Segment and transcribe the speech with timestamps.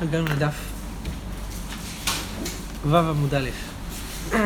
[0.00, 0.54] אנחנו הגענו לדף
[2.86, 3.48] ו' עמוד א',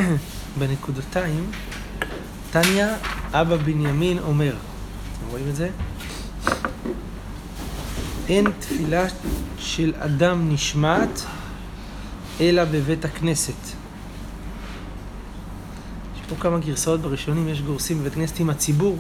[0.59, 1.50] בנקודותיים,
[2.52, 2.96] טניה
[3.32, 5.70] אבא בנימין אומר, אתם רואים את זה?
[8.29, 9.06] אין תפילה
[9.59, 11.23] של אדם נשמעת
[12.41, 13.62] אלא בבית הכנסת.
[16.15, 18.98] יש פה כמה גרסאות בראשונים, יש גורסים בבית כנסת עם הציבור,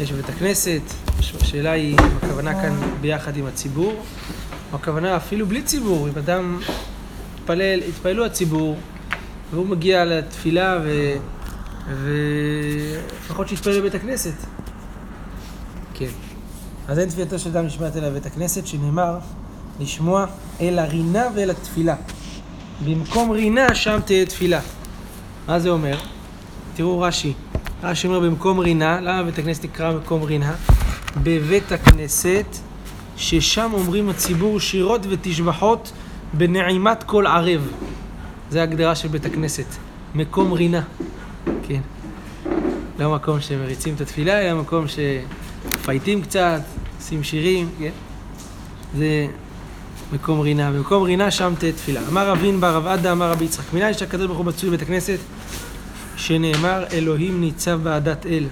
[0.00, 0.82] יש בבית הכנסת,
[1.18, 4.04] השאלה היא הכוונה כאן ביחד עם הציבור,
[4.72, 6.58] הכוונה אפילו בלי ציבור, אם אדם
[7.34, 8.76] התפלל, התפללו הציבור,
[9.50, 11.12] והוא מגיע לתפילה ו...
[11.88, 14.34] ולפחות שיתפלל בבית הכנסת.
[15.94, 16.10] כן.
[16.88, 19.18] אז אין תפילתו של אדם נשמעת אלא בבית הכנסת, שנאמר
[19.80, 20.26] לשמוע
[20.60, 21.94] אל הרינה ואל התפילה.
[22.84, 24.60] במקום רינה שם תהיה תפילה.
[25.48, 25.98] מה זה אומר?
[26.74, 27.32] תראו רש"י.
[27.82, 30.54] רש"י אומר במקום רינה, למה בית הכנסת נקרא מקום רינה?
[31.16, 32.46] בבית הכנסת,
[33.20, 35.92] ששם אומרים הציבור שירות ותשבחות
[36.32, 37.68] בנעימת כל ערב.
[38.50, 39.64] זה ההגדרה של בית הכנסת.
[40.14, 40.82] מקום רינה.
[41.68, 41.80] כן.
[42.98, 46.60] לא מקום שמריצים את התפילה, אלא מקום שפייטים קצת,
[46.98, 47.90] עושים שירים, כן?
[48.96, 49.26] זה
[50.12, 50.70] מקום רינה.
[50.70, 52.00] במקום רינה שם תהיה תפילה.
[52.08, 53.74] אמר רבין בר רב עדה, אמר רבי יצחק.
[53.74, 55.18] מנין שהקדוש ברוך הוא מצוי בבית הכנסת,
[56.16, 58.44] שנאמר אלוהים ניצב בעדת אל.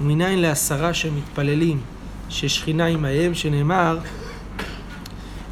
[0.00, 1.80] ומנין לעשרה שמתפללים,
[2.28, 3.98] ששכינה עמהם, שנאמר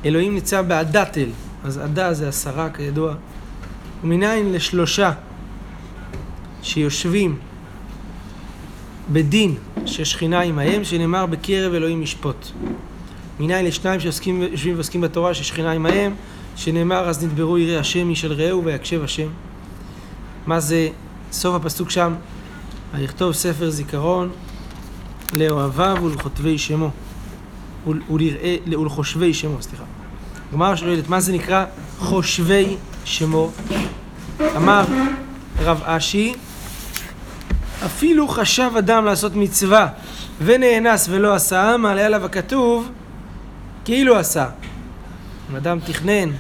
[0.04, 1.28] אלוהים ניצב בעדת אל.
[1.64, 3.14] אז עדה זה עשרה כידוע.
[4.02, 5.12] ומנין לשלושה
[6.62, 7.36] שיושבים
[9.12, 9.54] בדין
[9.86, 12.46] ששכינה עמהם, שנאמר בקרב אלוהים ישפוט.
[13.40, 16.14] מנין לשניים שיושבים ועוסקים בתורה ששכינה עמהם,
[16.56, 19.28] שנאמר אז נדברו יראי השם איש אל רעהו ויקשב השם.
[20.46, 20.88] מה זה
[21.32, 22.14] סוף הפסוק שם?
[22.94, 24.30] ויכתוב ספר זיכרון
[25.32, 26.90] לאוהביו ולכותבי שמו.
[27.86, 29.84] ולראה, ולחושבי שמו, סליחה.
[30.52, 31.64] גמר שואלת, מה זה נקרא
[31.98, 33.50] חושבי שמו?
[34.56, 34.84] אמר
[35.58, 36.34] רב אשי,
[37.86, 39.88] אפילו חשב אדם לעשות מצווה
[40.44, 42.88] ונאנס ולא עשה, מעלה עליו הכתוב
[43.84, 44.48] כאילו עשה.
[45.50, 46.30] אם אדם תכנן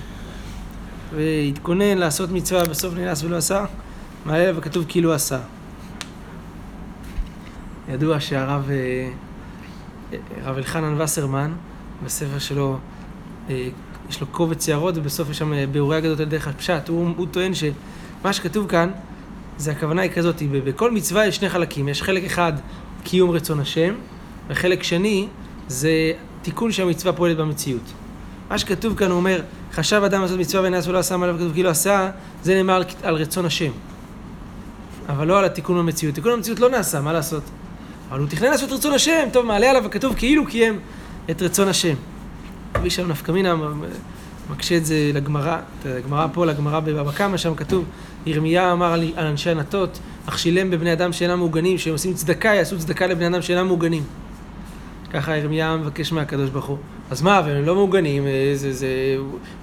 [1.14, 3.64] והתכונן לעשות מצווה בסוף נאנס ולא עשה,
[4.24, 5.38] מעלה עליו הכתוב כאילו עשה.
[7.88, 8.70] ידוע שהרב
[10.42, 11.52] הרב אלחנן וסרמן,
[12.04, 12.78] בספר שלו,
[14.08, 16.88] יש לו קובץ הערות ובסוף יש שם ביאורי אגדות על דרך הפשט.
[16.88, 18.90] הוא, הוא טוען שמה שכתוב כאן,
[19.56, 21.88] זה הכוונה היא כזאת, בכל מצווה יש שני חלקים.
[21.88, 22.52] יש חלק אחד,
[23.04, 23.94] קיום רצון השם,
[24.48, 25.28] וחלק שני,
[25.68, 26.12] זה
[26.42, 27.92] תיקון שהמצווה פועלת במציאות.
[28.50, 29.40] מה שכתוב כאן, הוא אומר,
[29.72, 32.10] חשב אדם לעשות מצווה ונעש ולא עשה, מה עליו כתוב כאילו עשה,
[32.42, 33.70] זה נאמר על, על רצון השם.
[35.08, 36.14] אבל לא על התיקון במציאות.
[36.14, 37.42] תיקון במציאות לא נעשה, מה לעשות?
[38.10, 40.78] אבל הוא תכנן לעשות רצון השם, טוב, מעלה עליו הכתוב כאילו קיים
[41.30, 41.94] את רצון השם.
[42.74, 43.54] רבי שם נפקא מינה
[44.50, 47.84] מקשה את זה לגמרא, את הגמרא פה, לגמרא בבבא קמא, שם כתוב,
[48.26, 52.78] ירמיה אמר על, אנשי ענתות, אך שילם בבני אדם שאינם מעוגנים, שהם עושים צדקה, יעשו
[52.78, 54.02] צדקה לבני אדם שאינם מעוגנים.
[55.12, 56.78] ככה ירמיה מבקש מהקדוש ברוך הוא.
[57.10, 58.88] אז מה, אבל הם לא מעוגנים, זה, זה...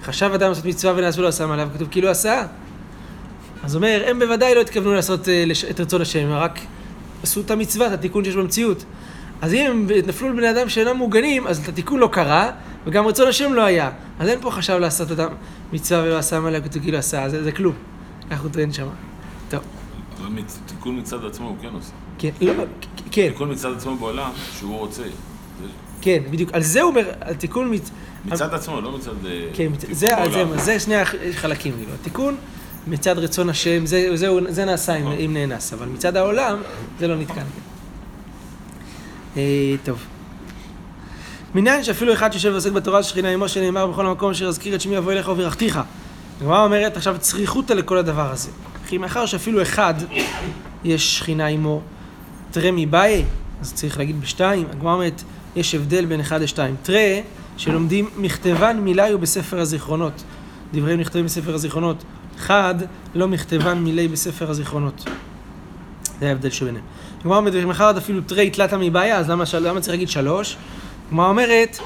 [0.02, 2.46] חשב אדם לעשות מצווה ונעשו לו עשה מעליו, כתוב כאילו עשה.
[3.64, 5.28] אז אומר, הם בוודאי לא התכוונו לעשות
[5.70, 6.60] את רצון השם, רק
[7.22, 8.84] עשו את המצווה, את התיקון שיש במציאות.
[9.42, 12.50] אז אם הם נפלו לבני אדם שאינם מוגנים, אז את התיקון לא קרה,
[12.86, 13.90] וגם רצון השם לא היה.
[14.18, 15.18] אז אין פה חשב לעשות את
[15.72, 17.74] המצווה ולא עשה מעליו כתוב כאילו עשה, זה, זה כלום.
[18.30, 18.86] כך הוא טוען שם.
[19.50, 19.60] טוב.
[20.18, 21.92] אבל תיקון מצד עצמו הוא כן עושה.
[22.18, 22.52] כן, לא,
[23.10, 23.28] כן.
[23.28, 25.02] תיקון מצד עצמו בעולם, שהוא רוצה.
[26.00, 26.50] כן, בדיוק.
[26.52, 27.90] על זה הוא אומר, על תיקון מצ...
[28.24, 29.12] מצד עצמו, לא מצד...
[29.54, 31.92] כן, זה, זה, זה שני החלקים, כאילו.
[32.00, 32.36] התיקון
[32.86, 36.58] מצד רצון השם, זה, זה, זה נעשה אם, אם נאנס, אבל מצד העולם
[36.98, 37.44] זה לא נתקן.
[39.36, 39.98] אה, טוב.
[41.54, 44.98] מניין שאפילו אחד שיושב ועוסק בתורה שכינה עמו שנאמר בכל המקום אשר אזכיר את שמי
[44.98, 45.80] אבוא אליך וברכתיך.
[46.40, 48.50] הגמרא אומרת עכשיו צריכותא לכל הדבר הזה.
[48.88, 49.94] כי מאחר שאפילו אחד
[50.84, 51.80] יש שכינה עמו
[52.50, 53.24] תראה מבאי,
[53.60, 54.66] אז צריך להגיד בשתיים.
[54.70, 55.22] הגמרא אומרת
[55.56, 56.76] יש הבדל בין אחד לשתיים.
[56.82, 57.20] תראה
[57.56, 60.22] שלומדים מכתבן מילי בספר הזיכרונות.
[60.72, 62.04] דבריהם נכתבים בספר הזיכרונות.
[62.36, 62.74] אחד
[63.14, 65.04] לא מכתבן מילי בספר הזיכרונות.
[66.20, 66.84] זה ההבדל שביניהם.
[67.20, 70.56] הגמרא אומרת, מחר אפילו תרי תלתה מבעיה, אז למה, למה צריך להגיד שלוש?
[71.08, 71.78] הגמרא אומרת,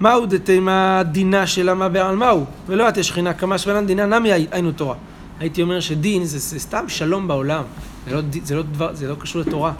[0.00, 2.44] מהו דתימה דינה של מה בעל מהו?
[2.66, 4.94] ולא את שכינה כמה שבלן דינה נמי היינו תורה.
[5.40, 7.62] הייתי אומר שדין זה, זה סתם שלום בעולם,
[8.06, 9.72] זה לא, זה, לא דבר, זה לא קשור לתורה.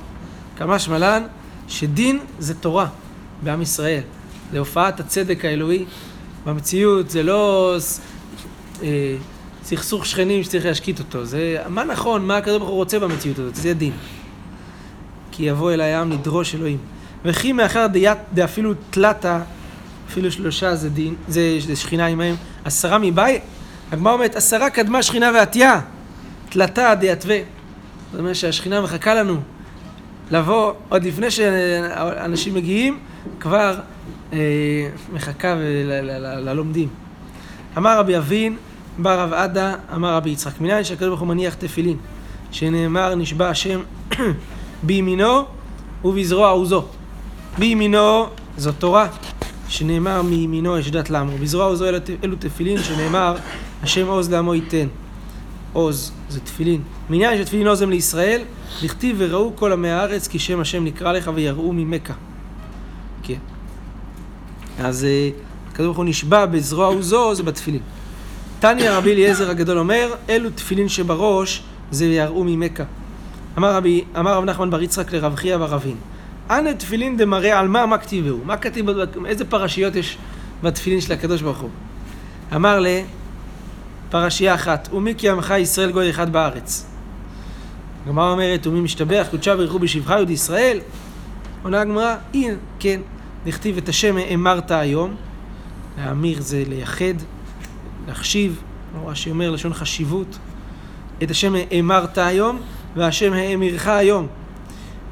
[0.57, 1.23] כמה שמלן
[1.69, 2.87] שדין זה תורה
[3.43, 4.03] בעם ישראל.
[4.53, 5.85] זה הופעת הצדק האלוהי
[6.47, 7.77] במציאות, זה לא
[8.83, 9.17] אה,
[9.65, 11.25] סכסוך שכנים שצריך להשקיט אותו.
[11.25, 13.93] זה מה נכון, מה הקדוש ברוך הוא רוצה במציאות הזאת, זה דין.
[15.33, 16.79] כי יבוא אל הים לדרוש אלוהים.
[17.25, 19.41] וכי מאחר דיית דאפילו תלתה,
[20.09, 22.35] אפילו שלושה זה דין, זה, זה שכינה עמהם,
[22.65, 23.43] עשרה מבית,
[23.93, 25.81] הגמרא אומרת, עשרה קדמה שכינה ועטייה,
[26.49, 27.39] תלתה דיתווה.
[28.13, 29.37] זאת אומרת שהשכינה מחכה לנו
[30.31, 32.99] לבוא עוד לפני שאנשים מגיעים,
[33.41, 33.75] כבר
[34.33, 34.39] אה,
[35.13, 35.55] מחכה
[36.45, 36.89] ללומדים.
[37.79, 38.57] אמר רבי אבין,
[38.99, 41.97] בא רב עדה, אמר רבי יצחק, מניין שהקדוש ברוך הוא מניח תפילין,
[42.51, 43.81] שנאמר נשבע השם
[44.87, 45.45] בימינו
[46.05, 46.85] ובזרוע עוזו.
[47.59, 48.27] בימינו
[48.57, 49.09] זאת תורה,
[49.69, 51.39] שנאמר מימינו יש דת לעמו.
[51.39, 53.37] בזרוע עוזו אלו, אלו תפילין, שנאמר
[53.83, 54.87] השם עוז לעמו ייתן.
[55.73, 56.81] עוז זה תפילין.
[57.11, 58.43] מניין שתפילין עוז הם לישראל,
[58.83, 62.15] לכתיב וראו כל עמי הארץ כי שם השם נקרא לך ויראו ממכה.
[64.79, 65.31] אז אה,
[65.69, 67.81] הקדוש ברוך הוא נשבע בזרוע עוזו, זה בתפילין.
[68.61, 72.85] תניא רבי אליעזר הגדול אומר, אלו תפילין שבראש זה יראו ממכה.
[73.59, 75.97] אמר רבי, אמר רב נחמן בר יצחק לרב חייא ורבין,
[76.51, 78.39] אנא תפילין דמראה על מה, מה כתיבהו?
[78.45, 78.87] מה כתיב,
[79.27, 80.19] איזה פרשיות יש
[80.63, 81.71] בתפילין של הקדוש ברוך הוא?
[82.55, 82.87] אמר ל...
[84.13, 86.87] פרשייה אחת, ומי כי עמך ישראל גוי אחד בארץ.
[88.07, 90.81] הגמרא אומרת, ומי משתבח קודשה ברכו בשבחה יהודי ישראל?
[91.63, 93.01] עונה הגמרא, הנה, כן,
[93.47, 95.15] נכתיב את השם אמרת היום,
[95.99, 97.15] להמיר זה לייחד,
[98.09, 98.63] להחשיב,
[98.93, 100.39] כמו רש"י אומר, לשון חשיבות,
[101.23, 102.61] את השם אמרת היום,
[102.97, 104.27] והשם האמירך היום.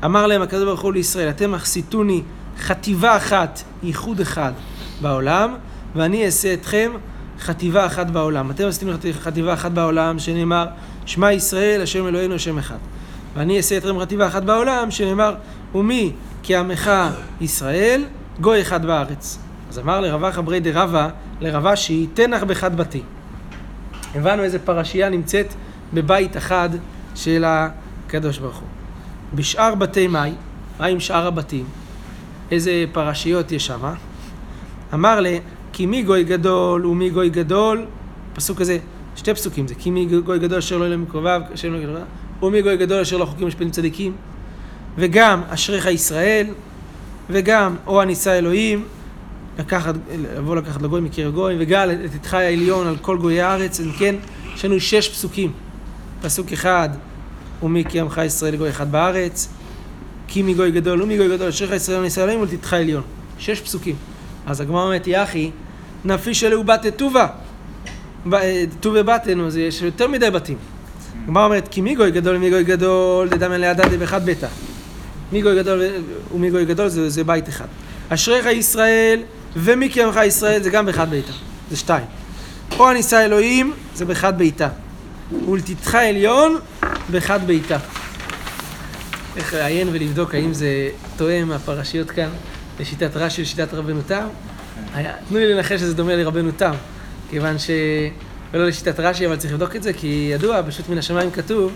[0.04, 2.22] אמר להם הקדוש ברוך הוא לישראל, אתם אכסיתוני
[2.58, 4.52] חטיבה אחת, ייחוד אחד
[5.00, 5.54] בעולם,
[5.96, 6.92] ואני אעשה אתכם
[7.40, 8.50] חטיבה אחת בעולם.
[8.50, 10.66] אתם עשיתם חטיבה אחת בעולם, שנאמר,
[11.06, 12.76] שמע ישראל, השם אלוהינו, השם אחד.
[13.34, 15.34] ואני אעשה אתכם חטיבה אחת בעולם, שנאמר,
[15.74, 16.12] ומי
[16.42, 16.90] כעמך
[17.40, 18.04] ישראל,
[18.40, 19.38] גוי אחד בארץ.
[19.68, 21.08] אז אמר לרבה חברי דרבה,
[21.40, 23.02] לרבה שהיא תנח בחד בתי.
[24.14, 25.54] הבנו איזה פרשייה נמצאת
[25.94, 26.68] בבית אחד
[27.14, 28.68] של הקדוש ברוך הוא.
[29.34, 30.32] בשאר בתי מאי,
[30.78, 31.64] מה עם שאר הבתים?
[32.50, 33.80] איזה פרשיות יש שם?
[34.94, 35.38] אמר לה,
[35.72, 37.86] כי מי גוי גדול ומי גוי גדול,
[38.34, 38.78] פסוק כזה,
[39.16, 41.88] שתי פסוקים זה, כי מי גוי גדול אשר לא יהיה מקרוביו, אשר לא יהיה
[42.42, 44.12] ומי גוי גדול אשר לא חוקים משפיעים צדיקים,
[44.96, 46.46] וגם אשריך ישראל,
[47.32, 48.84] וגם או הנישא אלוהים,
[49.58, 49.94] לקחת,
[50.36, 54.14] לבוא לקחת לגוי מקיר הגוי, וגל את עתך העליון על כל גויי הארץ, אם כן,
[54.54, 55.52] יש לנו שש פסוקים.
[56.22, 56.88] פסוק אחד,
[57.62, 59.48] ומי כי עמך ישראל גוי אחד בארץ,
[60.28, 63.02] כי מי גוי גדול ומי גוי גדול, אשריך ישראל ונישא אלוהים ולתתך עליון.
[63.38, 63.96] שש פסוקים.
[64.46, 65.50] אז הגמרא אומרת, יחי,
[66.04, 67.26] נפיש אלו בתי טובה.
[68.80, 70.56] טובה בתנו, יש יותר מדי בתים.
[71.24, 74.48] הגמרא אומרת, כי מי גוי גדול ומי גוי גדול, דדמן לידעתי באחד ביתה.
[75.32, 75.82] מי גוי גדול
[76.34, 77.66] ומי גוי גדול זה, זה בית אחד.
[78.08, 79.22] אשריך ישראל
[79.56, 81.32] ומי קיימך ישראל זה גם באחד ביתה.
[81.70, 82.06] זה שתיים.
[82.78, 84.68] או הנישא אלוהים זה באחד ביתה.
[85.48, 86.58] ולתתך עליון
[87.08, 87.78] באחד ביתה.
[89.36, 92.28] איך לעיין ולבדוק האם זה תואם הפרשיות כאן
[92.80, 94.26] לשיטת רש"י ולשיטת רבנו תם?
[95.28, 96.72] תנו לי לנחש שזה דומה לרבנו תם,
[97.30, 97.70] כיוון ש...
[98.52, 101.72] ולא לשיטת רש"י, אבל צריך לבדוק את זה, כי ידוע, פשוט מן השמיים כתוב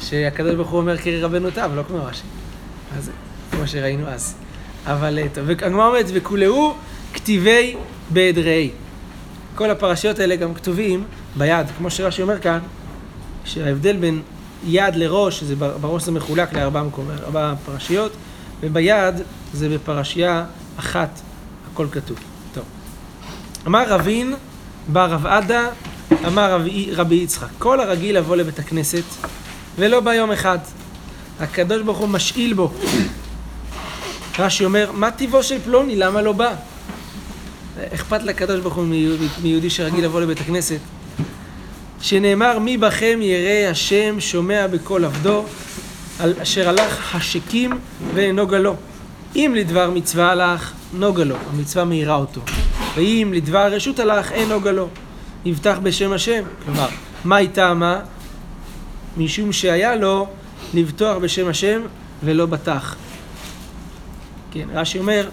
[0.00, 2.43] שהקדוש ברוך הוא אומר קרי רבנו תם, לא כמו רש"י.
[2.98, 3.10] אז
[3.50, 4.34] כמו שראינו אז.
[4.86, 6.74] אבל טוב, והגמרא אומרת, וכולהו
[7.14, 7.76] כתיבי
[8.10, 8.70] בעדרי.
[9.54, 11.04] כל הפרשיות האלה גם כתובים
[11.36, 12.58] ביד, כמו שרש"י אומר כאן,
[13.44, 14.22] שההבדל בין
[14.66, 18.12] יד לראש, זה בראש זה מחולק לארבע פרשיות,
[18.60, 19.14] וביד
[19.52, 20.44] זה בפרשייה
[20.76, 21.20] אחת,
[21.72, 22.18] הכל כתוב.
[22.54, 22.64] טוב.
[23.66, 24.34] אמר רבין,
[24.88, 25.68] בא רב עדה,
[26.26, 26.60] אמר
[26.92, 29.04] רבי, יצחק, כל הרגיל לבוא לבית הכנסת,
[29.78, 30.58] ולא בא יום אחד.
[31.40, 32.72] הקדוש ברוך הוא משאיל בו.
[34.38, 36.54] רש"י אומר, מה טיבו של פלוני, למה לא בא?
[37.94, 38.84] אכפת לקדוש ברוך הוא
[39.42, 40.78] מיהודי שרגיל לבוא לבית הכנסת.
[42.00, 45.44] שנאמר, מי בכם ירא השם שומע בקול עבדו,
[46.42, 47.78] אשר הלך השקים
[48.14, 48.76] ונוגה לו.
[49.36, 52.40] אם לדבר מצווה הלך, נוגה לו, המצווה מאירה אותו.
[52.94, 54.88] ואם לדבר רשות הלך, אין נוגה לו.
[55.44, 56.42] יבטח בשם השם.
[56.64, 56.88] כלומר,
[57.24, 58.00] מה היא טעמה?
[59.16, 60.28] משום שהיה לו
[60.74, 61.80] לבטוח בשם השם
[62.24, 62.96] ולא בטח.
[64.50, 65.28] כן, רש"י אומר,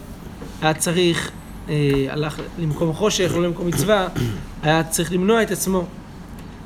[0.61, 1.31] היה צריך,
[1.69, 4.07] אה, הלך למקום חושך, לא למקום מצווה,
[4.63, 5.85] היה צריך למנוע את עצמו.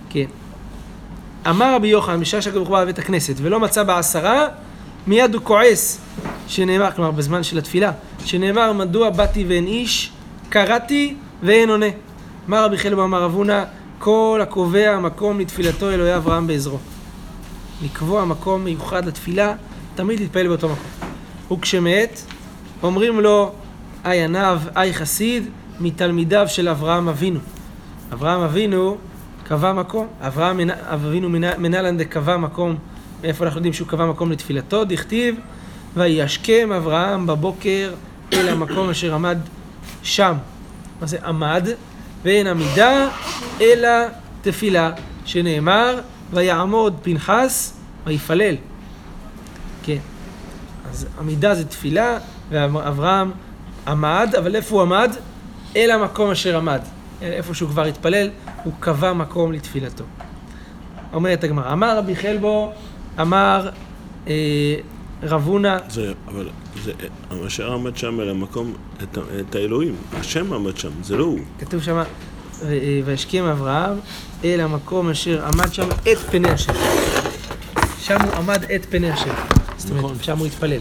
[0.09, 0.25] כן.
[1.49, 4.47] אמר רבי יוחנן, בשעה שהקדוש ברוך הוא בית הכנסת, ולא מצא בעשרה,
[5.07, 5.99] מיד הוא כועס,
[6.47, 7.91] שנאמר, כלומר בזמן של התפילה,
[8.25, 10.11] שנאמר, מדוע באתי ואין איש,
[10.49, 11.85] קראתי ואין עונה.
[12.49, 13.63] אמר רבי חלב אמר אבונה,
[13.99, 16.77] כל הקובע מקום לתפילתו אלוהי אברהם בעזרו.
[17.83, 19.53] לקבוע מקום מיוחד לתפילה,
[19.95, 21.57] תמיד להתפעל באותו מקום.
[21.57, 22.21] וכשמת,
[22.83, 23.51] אומרים לו,
[24.05, 27.39] אי עניו, אי חסיד, מתלמידיו של אברהם אבינו.
[28.13, 28.97] אברהם אבינו
[29.43, 32.75] קבע מקום, אברהם אבינו מנהלן דקבע מקום,
[33.23, 34.85] מאיפה אנחנו יודעים שהוא קבע מקום לתפילתו?
[34.85, 35.35] דכתיב,
[35.95, 37.93] וישכם אברהם בבוקר
[38.33, 39.37] אל המקום אשר עמד
[40.03, 40.33] שם.
[41.01, 41.67] מה זה עמד?
[42.23, 43.09] ואין עמידה
[43.61, 43.89] אלא
[44.41, 44.91] תפילה,
[45.25, 45.99] שנאמר,
[46.33, 48.55] ויעמוד פנחס ויפלל.
[49.83, 49.97] כן.
[50.89, 52.17] אז עמידה זה תפילה,
[52.49, 53.31] ואברהם
[53.87, 55.11] עמד, אבל איפה הוא עמד?
[55.75, 56.79] אל המקום אשר עמד.
[57.21, 58.29] איפה שהוא כבר התפלל,
[58.63, 60.03] הוא קבע מקום לתפילתו.
[61.13, 62.71] אומרת הגמרא, אמר רבי חלבו,
[63.21, 63.69] אמר
[64.27, 64.75] אה,
[65.23, 66.49] רב הונא, זה, אבל
[66.83, 66.91] זה,
[67.47, 71.39] אשר עמד שם אל המקום, את, את האלוהים, השם עמד שם, זה לא הוא.
[71.59, 72.03] כתוב שם,
[73.05, 73.99] וישכם אברהם
[74.43, 76.73] אל המקום אשר עמד שם את פני השם.
[77.99, 79.33] שם הוא עמד את פני השם.
[79.77, 80.17] זאת אומרת, נכון.
[80.21, 80.79] שם הוא התפלל.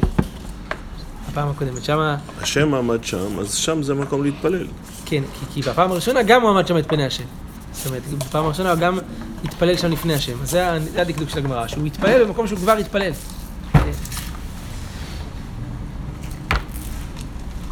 [1.29, 4.67] הפעם הקודמת, שם, השם עמד שם, אז שם זה מקום להתפלל.
[5.05, 7.25] כן, כי, כי בפעם הראשונה גם הוא עמד שם את פני השם.
[7.73, 8.99] זאת אומרת, בפעם הראשונה הוא גם
[9.45, 10.43] התפלל שם לפני השם.
[10.43, 13.13] אז זה, הדקדוק של הגמרא, שהוא התפלל במקום שהוא כבר התפלל.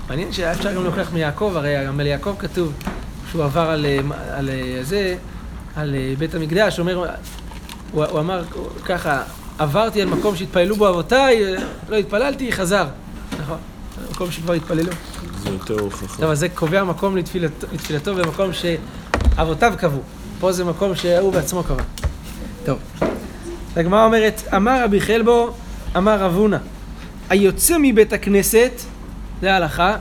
[0.08, 2.72] מעניין שהיה אפשר גם להוכיח מיעקב, הרי גם על יעקב כתוב
[3.32, 3.98] שהוא עבר על, אה,
[4.30, 5.16] על אה, זה,
[5.76, 6.94] על אה, בית המקדש, אומר,
[7.92, 8.44] הוא, הוא אמר
[8.84, 9.22] ככה,
[9.58, 11.54] עברתי על מקום שהתפללו בו אבותיי,
[11.88, 12.86] לא התפללתי, חזר.
[13.40, 13.58] נכון,
[14.10, 14.92] מקום שכבר התפללו.
[15.42, 16.22] זה יותר הוכחה.
[16.22, 20.02] טוב, אז זה קובע מקום לתפילתו, לתפילתו במקום שאבותיו קבעו.
[20.40, 21.82] פה זה מקום שהוא בעצמו קבע.
[22.64, 22.78] טוב.
[23.76, 25.50] הגמרא אומרת, אמר רבי חלבו,
[25.96, 26.58] אמר רב הונא,
[27.30, 28.72] היוצא מבית הכנסת,
[29.40, 29.96] זה ההלכה,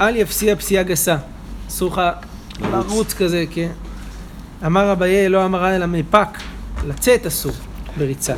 [0.00, 1.16] אל יפסיע פסיעה גסה.
[1.68, 2.00] אסור לך
[2.60, 3.68] לרוץ כזה, כן?
[4.66, 6.28] אמר אביי, לא אמרה אלא מפק,
[6.86, 7.52] לצאת אסור
[7.96, 8.34] בריצה.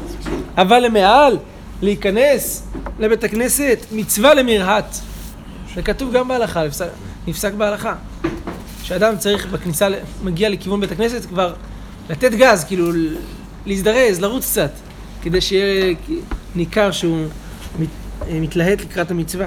[0.57, 1.39] אבל למעל,
[1.83, 2.67] להיכנס
[2.99, 4.97] לבית הכנסת, מצווה למרהט.
[5.75, 6.87] זה כתוב גם בהלכה, נפסק,
[7.27, 7.95] נפסק בהלכה.
[8.83, 9.89] שאדם צריך בכניסה,
[10.23, 11.55] מגיע לכיוון בית הכנסת כבר
[12.11, 12.91] לתת גז, כאילו
[13.67, 14.71] להזדרז, לרוץ קצת,
[15.23, 15.95] כדי שיהיה
[16.55, 17.27] ניכר שהוא
[17.79, 17.89] מת,
[18.29, 19.47] אה, מתלהט לקראת המצווה.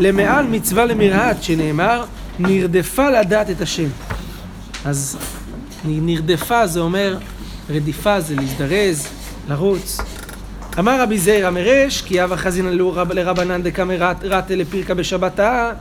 [0.00, 2.04] למעל מצווה למרהט, שנאמר,
[2.38, 3.88] נרדפה לדעת את השם.
[4.84, 5.18] אז
[5.84, 7.16] נרדפה זה אומר,
[7.70, 9.06] רדיפה זה להזדרז,
[9.48, 9.98] לרוץ.
[10.78, 12.68] אמר רבי זעיר המרש, כי אבא חזינא
[13.10, 15.72] לרבנן דקמא רת- רתא לפירקא בשבתא.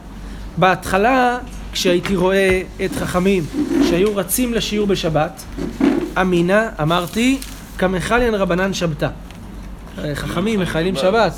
[0.58, 1.38] בהתחלה,
[1.74, 3.43] כשהייתי רואה את חכמים
[3.89, 5.43] שהיו רצים לשיעור בשבת,
[6.22, 7.38] אמינא, אמרתי,
[7.77, 9.08] כמחליין רבנן שבתא.
[10.13, 11.31] חכמים מחללים שבת,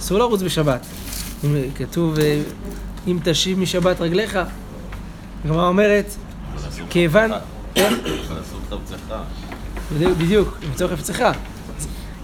[0.00, 0.42] אסור לרוץ.
[0.42, 0.86] בשבת.
[1.74, 2.40] כתוב, אה,
[3.06, 4.38] אם תשיב משבת רגליך,
[5.44, 6.14] הגמרא אומרת,
[6.90, 7.30] כיוון...
[10.18, 11.24] בדיוק, למצוא חפצך.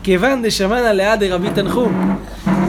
[0.03, 2.19] כיוון דשמענה ליד רבי תנחום,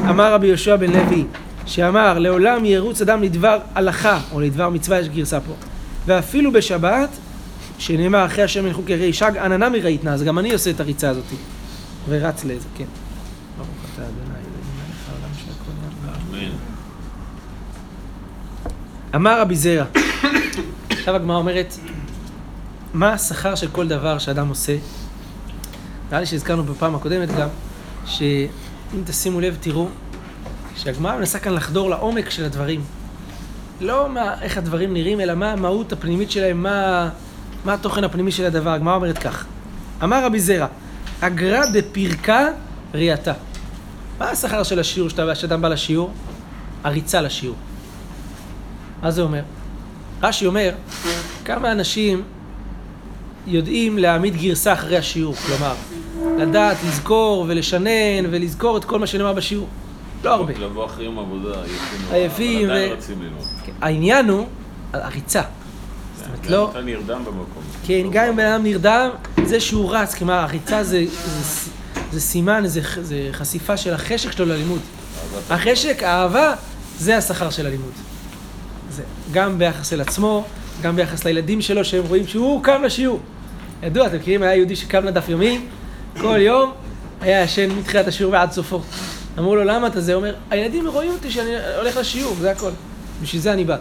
[0.09, 1.25] אמר רבי יהושע בן לוי,
[1.65, 5.53] שאמר, לעולם ירוץ אדם לדבר הלכה, או לדבר מצווה, יש גרסה פה.
[6.05, 7.09] ואפילו בשבת,
[7.79, 11.23] שנאמר, אחרי השם ילכו כרי שג, עננה מראיתנה, אז גם אני עושה את הריצה הזאת.
[12.09, 12.85] ורץ לאיזה, כן.
[13.57, 14.43] ברוך אתה ה' אלוהים
[14.77, 16.37] מלך העולם שהכל נהיה בדברו.
[16.37, 16.51] אמן.
[19.15, 19.85] אמר רבי זרע,
[20.89, 21.73] עכשיו הגמרא אומרת,
[22.93, 24.75] מה השכר של כל דבר שאדם עושה?
[26.09, 27.47] נראה לי שהזכרנו בפעם הקודמת גם,
[28.05, 28.47] שאם
[29.05, 29.87] תשימו לב, תראו,
[30.75, 32.81] שהגמרא מנסה כאן לחדור לעומק של הדברים.
[33.81, 37.09] לא מה, איך הדברים נראים, אלא מה המהות הפנימית שלהם, מה,
[37.65, 38.69] מה התוכן הפנימי של הדבר.
[38.69, 39.45] הגמרא אומרת כך,
[40.03, 40.67] אמר רבי זרע,
[41.21, 42.47] אגרה דפירקה
[42.93, 43.33] ראייתה.
[44.19, 46.13] מה השכר של השיעור שאתה- שאדם בא לשיעור?
[46.83, 47.55] הריצה לשיעור.
[49.01, 49.41] מה זה אומר?
[50.23, 50.71] רש"י אומר,
[51.45, 52.23] כמה אנשים
[53.47, 55.73] יודעים להעמיד גרסה אחרי השיעור, כלומר,
[56.37, 59.67] לדעת, לזכור ולשנן ולזכור את כל מה שנאמר בשיעור.
[60.23, 60.53] לא הרבה.
[60.59, 61.57] לבוא אחרי יום עבודה,
[62.11, 62.69] עייפים.
[62.69, 63.43] אבל עדיין רצים ללמוד.
[63.81, 64.45] העניין הוא
[64.93, 65.41] הריצה.
[66.17, 66.69] זאת אומרת, גם לא...
[66.71, 67.63] אתה נרדם במקום.
[67.85, 69.09] כן, גם אם בן אדם נרדם,
[69.45, 71.05] זה שהוא רץ, כלומר, הריצה זה,
[72.17, 72.81] סימן, זה
[73.31, 74.79] חשיפה של החשק שלו ללימוד.
[75.49, 76.53] החשק, האהבה,
[76.99, 77.91] זה השכר של הלימוד.
[78.97, 80.43] זה גם ביחס אל עצמו,
[80.81, 83.19] גם ביחס לילדים שלו, שהם רואים שהוא קם לשיעור.
[83.83, 85.59] ידוע, אתם מכירים, היה יהודי שקם לדף יומי,
[86.21, 86.71] כל יום
[87.21, 88.81] היה ישן מתחילת השיעור ועד סופו.
[89.39, 90.13] אמרו לו, למה אתה זה?
[90.13, 92.69] הוא אומר, הילדים רואים אותי שאני הולך לשיעור, זה הכל.
[93.21, 93.77] בשביל זה אני בא.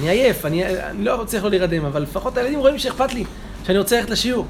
[0.00, 3.24] אני עייף, אני, אני לא רוצה לא להירדם, אבל לפחות הילדים רואים שאכפת לי,
[3.66, 4.46] שאני רוצה ללכת לשיעור.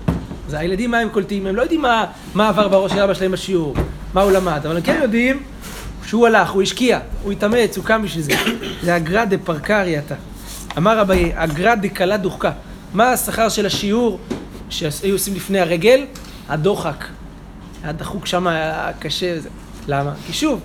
[0.46, 1.46] אז הילדים, מה הם קולטים?
[1.46, 2.04] הם לא יודעים מה,
[2.34, 3.74] מה עבר בראש של אבא שלהם בשיעור,
[4.14, 5.42] מה הוא למד, אבל הם כן יודעים
[6.06, 8.32] שהוא הלך, הוא השקיע, הוא התאמץ, הוא קם בשביל זה.
[8.82, 10.14] זה אגרא פרקריה אתה.
[10.78, 12.50] אמר רבי, אגרא דה קלה דוחקה.
[12.94, 14.18] מה השכר של השיעור
[14.70, 16.06] שהיו עושים לפני הרגל?
[16.48, 17.04] הדוחק.
[17.82, 19.34] היה דחוק שם, היה קשה.
[19.36, 19.48] וזה.
[19.88, 20.12] למה?
[20.26, 20.60] כי שוב,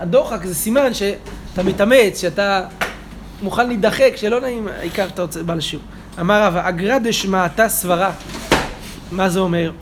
[0.00, 2.64] הדוחק זה סימן שאתה מתאמץ, שאתה
[3.42, 5.84] מוכן להידחק, שלא נעים, העיקר אתה רוצה, בא לשיעור.
[6.20, 8.12] אמר רבא, אגרא דשמעתה סברה.
[9.10, 9.72] מה זה אומר?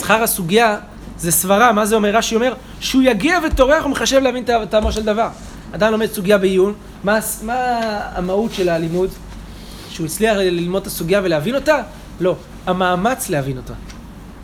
[0.00, 0.76] שכר הסוגיה
[1.18, 2.16] זה סברה, מה זה אומר?
[2.16, 5.28] רש"י אומר שהוא יגיע וטורח ומחשב להבין את טעמו של דבר.
[5.72, 7.54] אדם לומד סוגיה בעיון, מה, מה
[8.14, 9.10] המהות של הלימוד?
[9.90, 11.82] שהוא הצליח ללמוד את הסוגיה ולהבין אותה?
[12.20, 13.72] לא, המאמץ להבין אותה.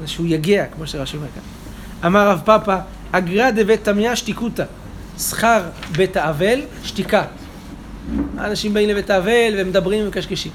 [0.00, 1.43] זה שהוא יגיע, כמו שרש"י אומר כאן.
[2.07, 2.78] אמר רב פאפא,
[3.12, 4.64] אגרא דבית תמיה שתיקותא.
[5.19, 5.62] שכר
[5.97, 7.25] בית האבל, שתיקה.
[8.38, 10.52] האנשים באים לבית האבל ומדברים ומקשקשים.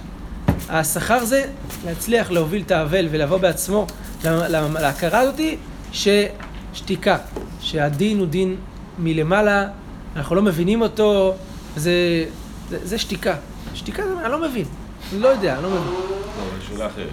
[0.70, 1.46] השכר זה
[1.86, 3.88] להצליח להוביל את האבל ולבוא בעצמו
[4.24, 5.58] להכרה הזאתי
[5.92, 7.18] ששתיקה,
[7.62, 8.56] שהדין הוא דין
[9.00, 9.68] מלמעלה,
[10.16, 11.34] אנחנו לא מבינים אותו,
[11.76, 12.26] זה,
[12.70, 13.36] זה, זה שתיקה.
[13.74, 14.66] שתיקה זה, אני לא מבין,
[15.14, 15.84] אני לא יודע, אני לא מבין.
[15.84, 17.10] לא, אבל שאלה אחרת,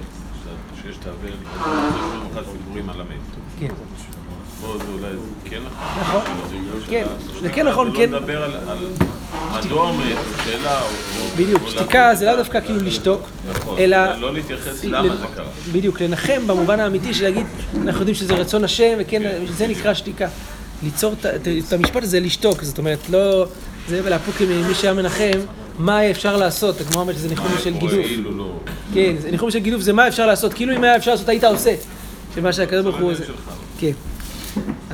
[0.83, 1.33] שיש האבל,
[2.35, 3.21] זה סיפורים על המת.
[3.59, 3.69] כן.
[4.61, 5.59] פה זה אולי כן
[6.01, 6.21] נכון.
[6.21, 6.23] נכון.
[6.91, 7.07] כן,
[7.41, 7.97] זה כן נכון, כן.
[7.97, 8.11] כן.
[8.11, 8.51] לא מדבר על
[9.65, 10.87] מדוע מת, שאלה או...
[11.37, 13.21] בדיוק, שתיקה זה לאו דווקא כאילו לשתוק,
[13.51, 14.17] נכון, אלא...
[14.17, 15.45] לא להתייחס למה זה קרה.
[15.73, 17.47] בדיוק, לנחם במובן האמיתי של להגיד,
[17.83, 19.23] אנחנו יודעים שזה רצון השם, וכן,
[19.57, 20.29] זה נקרא שתיקה.
[20.83, 21.15] ליצור
[21.67, 23.47] את המשפט הזה, לשתוק, זאת אומרת, לא...
[23.89, 25.39] זה ולהפוק ממי שהיה מנחם,
[25.79, 28.07] מה אפשר לעשות, הגמרא אומרת שזה ניחום של גידוף.
[28.37, 28.53] לא...
[28.95, 31.75] כן, ניחום של גידוף זה מה אפשר לעשות, כאילו אם היה אפשר לעשות היית עושה.
[32.35, 33.13] שמה שהקדוש ברוך הוא...
[33.79, 33.93] כן.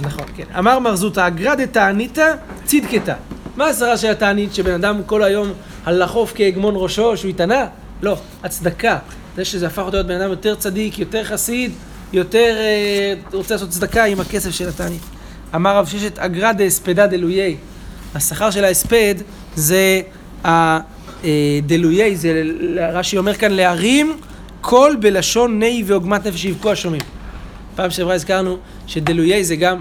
[0.03, 0.45] נכון, כן.
[0.59, 3.15] אמר מר זוטא, אגרא דתעניתא צדקתא.
[3.57, 5.53] מה הסברה של התענית, שבן אדם כל היום
[5.85, 7.67] הלכוף כהגמון ראשו, שהוא התענה?
[8.03, 8.99] לא, הצדקה.
[9.37, 11.73] זה שזה הפך אותו להיות בן אדם יותר צדיק, יותר חסיד,
[12.13, 15.03] יותר אה, רוצה לעשות צדקה עם הכסף של התענית.
[15.55, 17.57] אמר רב ששת אגרא דאספדא דלויי.
[18.15, 19.15] השכר של ההספד
[19.55, 20.01] זה
[20.45, 22.43] הדלויי, זה
[22.93, 24.17] רש"י אומר כאן להרים
[24.61, 27.03] קול בלשון נהי ועוגמת נפש יבכו השומעים.
[27.75, 28.57] פעם שעברה הזכרנו
[28.87, 29.81] שדלויי זה גם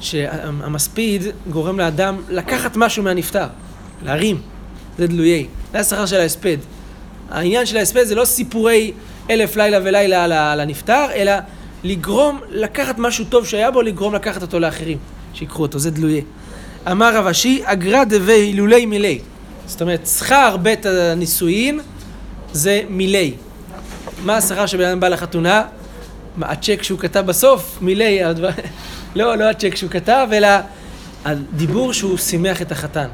[0.00, 3.46] שהמספיד גורם לאדם לקחת משהו מהנפטר,
[4.02, 4.40] להרים,
[4.98, 6.56] זה דלויי, זה השכר של ההספד.
[7.30, 8.92] העניין של ההספד זה לא סיפורי
[9.30, 11.32] אלף לילה ולילה על הנפטר, אלא
[11.84, 14.98] לגרום לקחת משהו טוב שהיה בו, לגרום לקחת אותו לאחרים,
[15.34, 16.22] שיקחו אותו, זה דלויי.
[16.90, 19.18] אמר רב אשי, אגרא דבי הילולי מילי.
[19.66, 21.80] זאת אומרת, שכר בית הנישואין
[22.52, 23.32] זה מילי.
[24.24, 25.62] מה השכר שבן אדם בא לחתונה?
[26.42, 27.78] הצ'ק שהוא כתב בסוף?
[27.80, 28.20] מילי.
[29.14, 30.48] לא, לא הצ'ק שהוא כתב, אלא
[31.24, 33.06] הדיבור שהוא שימח את החתן.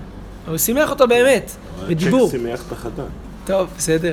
[0.49, 1.51] הוא שימח אותו באמת,
[1.89, 2.27] בדיבור.
[2.29, 3.03] הצ'ק שימח את החתן.
[3.45, 4.13] טוב, בסדר.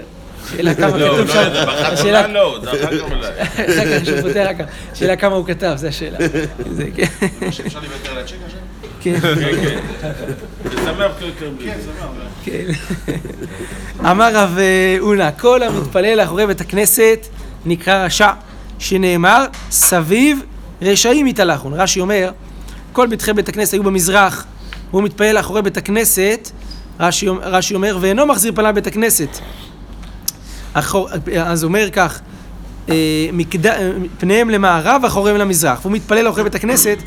[0.52, 1.50] שאלה כמה לא, כתוב לא, שם.
[1.68, 3.42] השאלה- לא, זה אחר כך אולי.
[3.42, 4.66] אחר כך שהוא פותח אחר כך.
[4.94, 6.18] שאלה כמה הוא כתב, זו השאלה.
[6.72, 7.04] זה כן.
[7.48, 8.60] אפשר לוותר על הצ'ק עכשיו?
[9.02, 9.20] כן.
[9.20, 9.80] כן, כן.
[10.02, 10.82] כן.
[10.86, 11.10] סבבה.
[12.44, 12.66] כן.
[14.12, 17.28] אמר רב אה, אונה, כל המתפלל אחורי בית הכנסת
[17.66, 18.30] נקרא רשע,
[18.80, 20.40] שנאמר, סביב
[20.84, 21.74] רשעים יתהלכון.
[21.74, 22.32] רש"י אומר,
[22.94, 24.46] כל בטחי בית הכנסת היו במזרח,
[24.92, 26.52] והוא מתפלל אחורי בית הכנסת,
[27.00, 29.40] רש"י רש"י אומר, ואינו מחזיר פניו בית הכנסת.
[30.74, 31.10] אחור,
[31.46, 32.22] אז אומר כך,
[32.90, 32.96] אה,
[33.34, 33.68] מקד...
[33.68, 35.80] אה, פניהם למערב, אחוריהם למזרח.
[35.82, 36.98] והוא מתפלל אחורי בית הכנסת,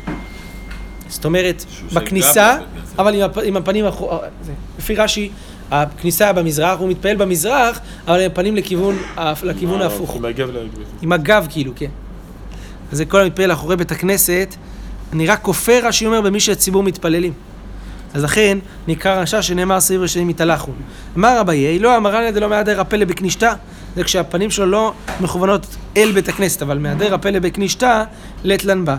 [1.09, 2.57] זאת אומרת, בכניסה.
[2.99, 3.37] אבל עם, הפ...
[3.37, 4.19] עם הפנים אחור...
[4.41, 4.51] זה.
[4.77, 5.29] לפי רש"י,
[5.71, 8.97] הכניסה במזרח, הוא מתפלל במזרח, אבל עם הפנים לכיוון,
[9.43, 10.15] לכיוון ההפוך.
[10.15, 10.49] עם הגב.
[11.01, 11.89] עם הגב כאילו, כן.
[12.91, 14.55] אז זה כל המתפלל אחורי בית הכנסת,
[15.13, 17.33] אני רק כופר, רש"י אומר, במי שהציבור מתפללים.
[18.13, 20.71] אז לכן, נקרא רשע שנאמר סביב רשעים יתהלכו.
[21.17, 23.53] אמר אביי, לא אמרן דלא מהדר הפלא בכנישתא,
[23.95, 28.03] זה כשהפנים שלו לא מכוונות אל בית הכנסת, אבל מהדר הפלא בכנישתא,
[28.43, 28.97] לית לן בה.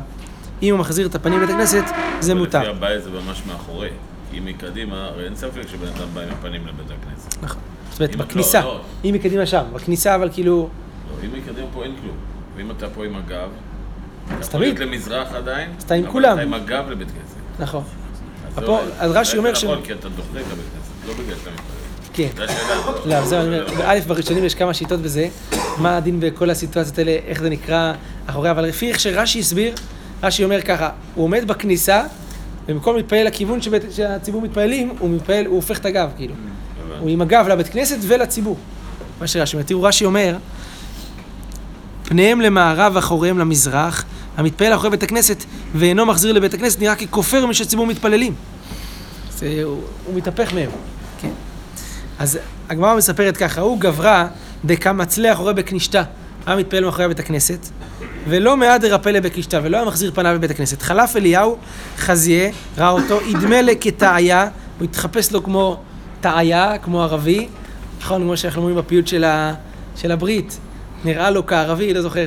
[0.63, 1.85] אם הוא מחזיר את הפנים לבית הכנסת,
[2.21, 2.61] זה מותר.
[2.61, 3.89] לפי הבית זה ממש מאחורי.
[4.31, 7.43] כי מקדימה, הרי אין ספק שבן אדם בא עם הפנים לבית הכנסת.
[7.43, 7.63] נכון.
[7.91, 8.61] זאת אומרת, אם את בכניסה.
[8.61, 8.81] לא, לא.
[9.05, 10.69] אם מקדימה שם, בכניסה אבל כאילו...
[11.11, 12.17] לא, אם מקדימה פה אין כלום.
[12.57, 13.49] ואם אתה פה עם הגב,
[14.29, 14.63] אתה יכול תמיד.
[14.63, 16.33] להיות למזרח עדיין, אז אתה עם אבל כולם.
[16.33, 17.37] אתה עם הגב לבית כנסת.
[17.59, 17.83] נכון.
[18.57, 18.65] אז
[18.99, 21.65] אז רש"י אומר ש- נכון, כי אתה דוחק לבית כנסת, לא בגלל שאתה מתפלל.
[22.13, 22.29] כן.
[23.07, 25.29] לא, זהו, אני אומר, באלף בראשונים יש כמה שיטות בזה,
[25.79, 27.93] מה הדין בכל הסיטואציות האלה, איך זה נקרא
[28.27, 29.75] אחורי, אבל לפי איך שרש"י הסביר,
[30.23, 32.03] רש"י אומר ככה, הוא עומד בכניסה,
[32.69, 33.59] ובמקום להתפלל לכיוון
[33.91, 36.35] שהציבור מתפללים, הוא מתפלל, הוא הופך את הגב, כאילו.
[37.01, 38.57] הוא עם הגב לבית כנסת ולציבור.
[39.21, 39.67] מה שרש"י אומר.
[39.67, 40.37] תראו, רש"י אומר,
[42.05, 44.05] פניהם למערב ואחוריהם למזרח,
[44.39, 48.35] המתפלל אחורי בית הכנסת ואינו מחזיר לבית הכנסת נראה ככופר משהציבור מתפללים.
[49.33, 50.71] זה, הוא, הוא מתהפך מהם.
[51.21, 51.31] כן.
[52.19, 54.27] אז הגמרא מספרת ככה, הוא גברה
[54.65, 56.03] דקמצלה אחורי בכנישתא,
[56.47, 57.67] היה מתפלל מאחורי בית הכנסת,
[58.29, 60.83] ולא מהדר הפלא בכנישתא, ולא היה מחזיר פניו לבית הכנסת.
[60.83, 61.57] חלף אליהו,
[61.99, 64.49] חזיה, ראה אותו, ידמה לה כתעיה,
[64.79, 65.81] הוא התחפש לו כמו
[66.21, 67.49] תעיה, כמו ערבי,
[68.01, 70.59] נכון, כמו שאנחנו אומרים בפיוט של, הברית,
[71.05, 72.25] נראה לו כערבי, לא זוכר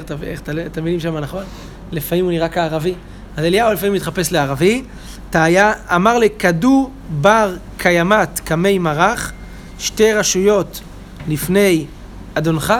[0.66, 1.44] את המילים שם, נכון?
[1.92, 2.94] לפעמים הוא נראה כערבי.
[3.38, 4.84] אז אליהו לפעמים מתחפש לערבי,
[5.30, 6.90] תעיה, אמר לכדו
[7.22, 9.32] בר קיימת קמי מרח,
[9.80, 10.82] שתי רשויות
[11.28, 11.86] לפני
[12.34, 12.74] אדונך,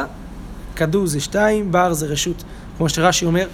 [0.76, 2.44] כדו זה שתיים, בר זה רשות,
[2.78, 3.48] כמו שרש"י אומר,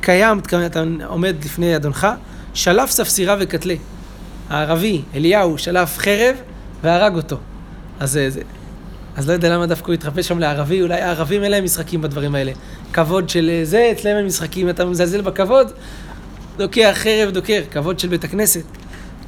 [0.00, 2.06] קיים, אתה עומד לפני אדונך,
[2.54, 3.74] שלף ספסירה וקטלה.
[4.50, 6.36] הערבי, אליהו, שלף חרב
[6.82, 7.36] והרג אותו.
[8.00, 8.40] אז, זה, זה,
[9.18, 12.34] אז לא יודע למה דווקא הוא התחפש שם לערבי, אולי הערבים אין להם משחקים בדברים
[12.34, 12.52] האלה.
[12.92, 15.72] כבוד של אה, זה, אצלם הם משחקים, אתה מזלזל בכבוד,
[16.56, 18.62] דוקר חרב דוקר, כבוד של בית הכנסת,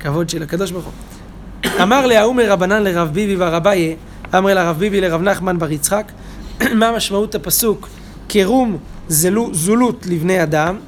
[0.00, 1.72] כבוד של הקדוש ברוך הוא.
[1.82, 3.94] אמר להאומר רבנן לרב ביבי והרבייה,
[4.38, 6.12] אמר לרב ביבי לרב נחמן בר יצחק,
[6.80, 7.88] מה משמעות הפסוק?
[8.28, 10.78] קירום זלו, זולות לבני אדם,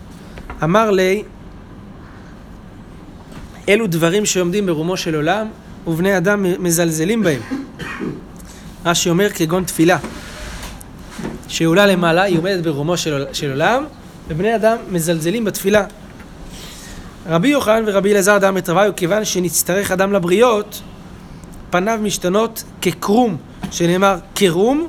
[0.62, 1.22] אמר לי,
[3.68, 5.46] אלו דברים שעומדים ברומו של עולם,
[5.86, 7.40] ובני אדם מזלזלים בהם.
[8.87, 9.99] רש"י אומר כגון תפילה,
[11.49, 13.85] שהיא עולה למעלה, היא עומדת ברומו של, של עולם,
[14.29, 15.85] ובני אדם מזלזלים בתפילה.
[17.27, 20.83] רבי יוחנן ורבי אלעזר דם את רביו, כיוון שנצטרך אדם לבריות,
[21.71, 23.37] פניו משתנות כקרום,
[23.71, 24.88] שנאמר קרום,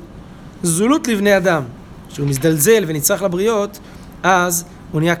[0.62, 1.62] זולות לבני אדם.
[2.10, 3.78] כשהוא מזדלזל ונצטרך לבריות,
[4.22, 5.14] אז הוא נהיה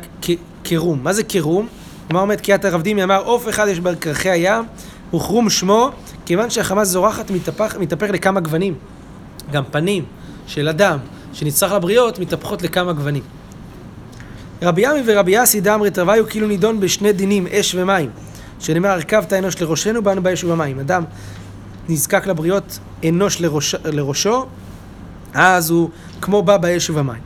[0.62, 1.00] קרום.
[1.02, 1.66] מה זה קרום?
[2.10, 4.64] מה עומד קיאת הרב דימי אמר, עוף אחד יש בקרחי הים,
[5.14, 5.90] וכרום שמו,
[6.26, 8.74] כיוון שהחמה זורחת מתהפך, מתהפך לכמה גוונים.
[9.52, 10.04] גם פנים
[10.46, 10.98] של אדם
[11.32, 13.22] שנצטרך לבריות מתהפכות לכמה גוונים.
[14.62, 18.10] רבי ימי ורבי יאסי דאמרי תרוויו כאילו נידון בשני דינים, אש ומים.
[18.60, 20.80] שנאמר, הרכבת אנוש לראשנו, באנו באש ובמים.
[20.80, 21.04] אדם
[21.88, 24.46] נזקק לבריות אנוש לראש, לראשו,
[25.34, 27.22] אז הוא כמו בא באש ובמים.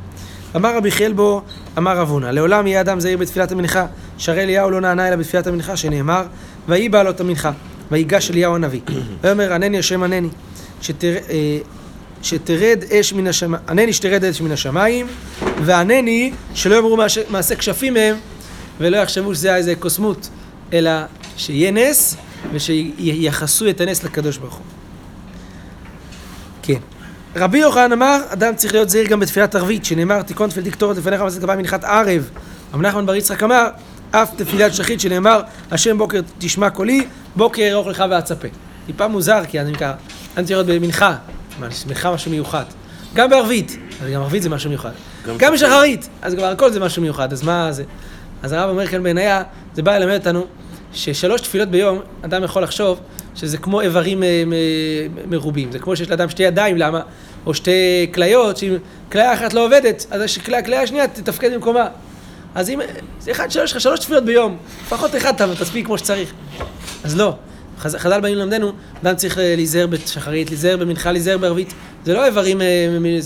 [0.57, 1.43] אמר רבי חלבו,
[1.79, 3.87] אמר רב הונא, לעולם יהיה אדם זהיר בתפילת המנחה,
[4.19, 6.23] שהרי אליהו לא נענה אלא בתפילת המנחה, שנאמר,
[6.69, 7.51] ויהי בעלות המנחה,
[7.91, 8.81] ויגש אליהו הנביא.
[9.23, 10.29] ויאמר, ענני השם ענני,
[10.83, 11.59] שתר, אה,
[12.23, 15.07] שתרד אש מן השמיים, ענני שתרד אש מן השמיים,
[15.65, 16.97] וענני שלא יאמרו
[17.31, 18.17] מעשה כשפים מהם,
[18.81, 20.29] ולא יחשבו שזה היה איזה קוסמות,
[20.73, 20.91] אלא
[21.37, 22.17] שיהיה נס,
[22.53, 24.65] ושייחסו את הנס לקדוש ברוך הוא.
[26.63, 26.79] כן.
[27.37, 31.21] רבי יוחנן אמר, אדם צריך להיות זהיר גם בתפילת ערבית, שנאמר, תיקון תפילתי קטורת לפניך
[31.21, 32.31] ועשית גבי מנחת ערב.
[32.75, 33.69] רב נחמן בר יצחק אמר,
[34.11, 35.41] אף תפילת שחית שנאמר,
[35.71, 38.49] השם בוקר תשמע קולי, בוקר ארוך לך ואצפה.
[38.87, 39.95] טיפה מוזר, כי אני ככה,
[40.37, 41.17] אני צריך להיות במנחה,
[41.87, 42.65] מנחה משהו מיוחד.
[43.15, 44.91] גם בערבית, אז גם ערבית זה משהו מיוחד.
[45.37, 47.85] גם בשחרית, אז כבר הכל זה משהו מיוחד, אז מה זה?
[48.43, 49.43] אז הרב אומר כאן בעינייה,
[49.75, 50.45] זה בא ללמד אותנו
[50.93, 53.01] ששלוש תפילות ביום, אדם יכול לחשוב
[53.35, 54.29] שזה כמו איברים אה,
[55.27, 55.73] מרובים.
[55.73, 57.01] זה כמו שיש לאדם שתי ידיים, למה?
[57.47, 58.77] או שתי כליות, שאם
[59.13, 61.87] כליה אחת לא עובדת, אז הכליה השנייה תתפקד במקומה.
[62.59, 62.81] אז אם,
[63.21, 66.33] זה אחד, שלוש, שלוש תפילות ביום, לפחות אחד תספיק כמו שצריך.
[67.05, 67.35] אז לא.
[67.79, 71.75] חז"ל באים ללמדנו, אדם צריך אה, להיזהר בשחרית, להיזהר במנחה, להיזהר בערבית.
[72.05, 72.67] זה לא איברים אה,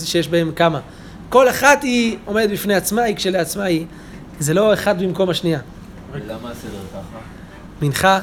[0.04, 0.80] שיש בהם כמה.
[1.28, 3.86] כל אחת היא עומדת בפני עצמה, היא כשלעצמה היא.
[4.38, 5.60] זה לא אחד במקום השנייה.
[6.28, 7.18] למה הסדר ככה?
[7.82, 8.20] מנחה,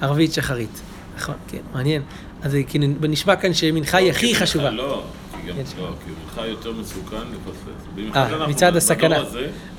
[0.00, 0.80] ערבית, שחרית.
[1.16, 2.02] נכון, כן, מעניין.
[2.42, 4.70] אז כאילו, נשמע כאן שמנחה היא הכי חשובה.
[4.70, 5.04] לא,
[5.48, 5.88] גם לא,
[6.34, 8.16] כי יותר מסוכן לפספס.
[8.16, 9.16] אה, מצד הסכנה.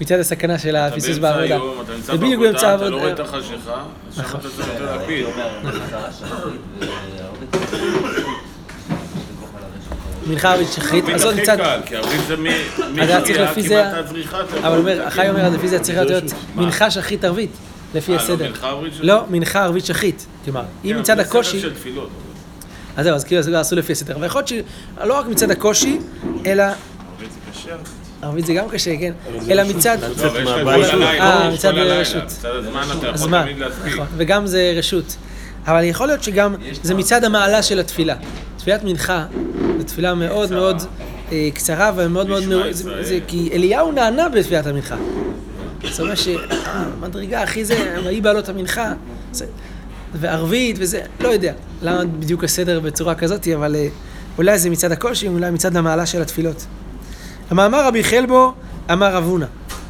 [0.01, 1.57] מצד הסכנה של הפיסוס בעבודה.
[1.57, 3.83] אתה נמצא בעבודה, אתה לא רואה את החשיכה,
[4.15, 4.39] שם נכון.
[4.39, 5.25] אתה צריך יותר להקפיד.
[10.27, 11.35] מנחה ערבית שחרית, אז עוד.
[11.45, 14.39] קל, כי ערבית זה מ- אז היה צריך משקיעה לפי כמעט זה- עד זריחה.
[14.41, 16.23] אתה יכול- אבל אומר, החי אומר, אז לפי זה צריך להיות?
[16.55, 17.49] מנחה שחרית ערבית,
[17.95, 18.51] לפי אה, לא, הסדר.
[19.01, 20.25] לא, מנחה ערבית שחרית.
[20.45, 21.61] כלומר, אם כן, מצד זה סדר הקושי...
[22.97, 24.15] אז זהו, אז כאילו זה עשו לפי הסדר.
[24.15, 24.65] אבל יכול להיות
[25.01, 25.99] שלא רק מצד הקושי,
[26.45, 26.63] אלא...
[28.21, 29.13] ערבית זה גם קשה, כן.
[29.49, 29.97] אלא מצד...
[30.03, 31.99] אה, מצד הלילה.
[31.99, 32.23] רשות.
[33.43, 33.93] תמיד להספיק.
[33.93, 35.15] נכון, וגם זה רשות.
[35.67, 38.15] אבל יכול להיות שגם זה מצד המעלה של התפילה.
[38.57, 39.25] תפילת מנחה
[39.77, 40.51] זו תפילה מאוד.
[40.51, 40.81] מאוד
[41.31, 42.43] אה, קצרה ומאוד מאוד...
[43.27, 44.95] כי אליהו נענה בתפילת המנחה.
[45.89, 48.93] זאת אומרת שהמדרגה הכי זה, ויהי בעלות המנחה,
[50.15, 53.87] וערבית וזה, לא יודע למה בדיוק הסדר בצורה כזאת, אבל אה,
[54.37, 56.65] אולי זה מצד הקושי, אולי מצד המעלה של התפילות.
[57.49, 58.53] המאמר רבי חלבו,
[58.91, 59.45] אמר רב הונא,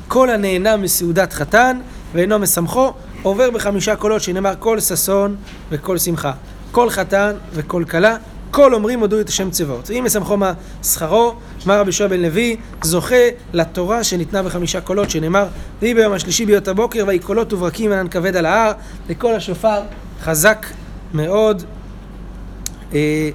[0.08, 1.80] כל הנהנה מסעודת חתן
[2.14, 5.36] ואינו משמחו, עובר בחמישה קולות, שנאמר כל ששון
[5.70, 6.32] וכל שמחה.
[6.72, 8.18] כל חתן וכל כלה,
[8.52, 9.90] כל אומרים הודו את השם צבאות.
[9.90, 11.34] ואם משמחו מה שכרו,
[11.66, 13.16] אמר רבי שועה בן לוי, זוכה
[13.54, 15.46] לתורה שניתנה בחמישה קולות, שנאמר,
[15.82, 18.72] ויהי ביום השלישי ביות הבוקר, ויהי קולות וברקים ענן כבד על ההר,
[19.08, 19.82] וקול השופר
[20.24, 20.66] חזק
[21.14, 21.64] מאוד.
[22.94, 23.30] אה,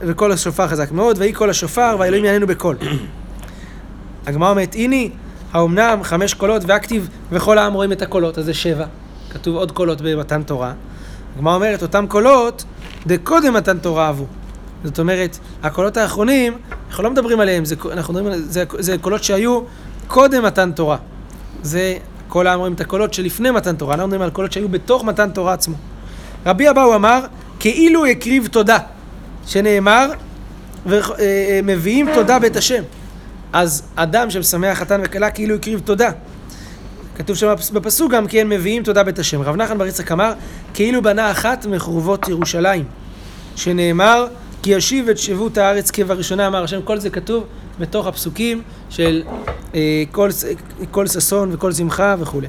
[0.00, 2.76] וקול השופר חזק מאוד, ויהי קול השופר, והאלוהים יעננו בקול.
[4.26, 5.14] הגמרא אומרת, הנה,
[5.52, 8.86] האומנם חמש קולות, והכתיב וכל העם רואים את הקולות, אז זה שבע.
[9.30, 10.72] כתוב עוד קולות במתן תורה.
[11.36, 12.64] הגמרא אומרת, אותם קולות,
[13.06, 14.26] דקודם מתן תורה אבו.
[14.84, 19.24] זאת אומרת, הקולות האחרונים, אנחנו לא מדברים עליהם, זה, אנחנו מדברים על, זה, זה קולות
[19.24, 19.60] שהיו
[20.06, 20.96] קודם מתן תורה.
[21.62, 21.96] זה
[22.28, 25.30] כל העם רואים את הקולות שלפני מתן תורה, אנחנו מדברים על קולות שהיו בתוך מתן
[25.30, 25.76] תורה עצמו.
[26.46, 27.20] רבי אבאו אמר,
[27.60, 28.78] כאילו הקריב תודה,
[29.46, 30.10] שנאמר,
[30.86, 32.82] ומביאים תודה בית השם.
[33.52, 36.10] אז אדם שמשמח חתן וכלה כאילו הקריב תודה.
[37.16, 39.42] כתוב שם בפסוק גם כן, מביאים תודה בית השם.
[39.42, 40.32] רב נחמן בר יצחק אמר,
[40.74, 42.84] כאילו בנה אחת מחורבות ירושלים,
[43.56, 44.26] שנאמר,
[44.62, 47.44] כי ישיב את שבות הארץ כבראשונה, אמר השם, כל זה כתוב
[47.78, 49.22] בתוך הפסוקים של
[49.74, 50.30] אה, כל,
[50.90, 52.48] כל ששון וכל שמחה וכולי.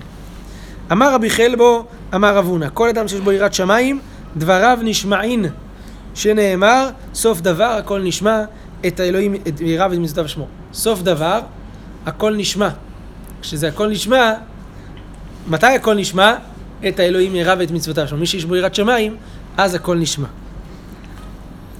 [0.91, 3.99] אמר רבי חלבו, אמר רב הונא, כל אדם שיש בו יראת שמיים,
[4.37, 5.45] דבריו נשמעין,
[6.15, 8.43] שנאמר, סוף דבר הכל נשמע,
[8.87, 10.47] את האלוהים, את יראיו ואת מצוותיו שמור.
[10.73, 11.39] סוף דבר,
[12.05, 12.69] הכל נשמע.
[13.41, 14.33] כשזה הכל נשמע,
[15.47, 16.35] מתי הכל נשמע?
[16.87, 18.17] את האלוהים ירא ואת מצוותיו שלו.
[18.17, 19.15] מי שיש בו יראת שמיים,
[19.57, 20.27] אז הכל נשמע.